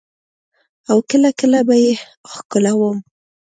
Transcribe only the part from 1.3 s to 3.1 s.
کله به يې ښکلولم.